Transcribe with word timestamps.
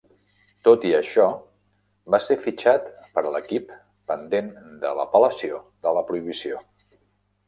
Tot 0.67 0.85
i 0.91 0.91
això, 0.99 1.25
va 2.15 2.19
ser 2.27 2.37
fitxat 2.45 2.87
per 3.17 3.23
a 3.29 3.33
l'equip 3.35 3.75
pendent 4.13 4.49
de 4.87 4.95
l'apel·lació 5.01 5.61
de 5.89 5.93
la 5.99 6.03
prohibició. 6.09 6.63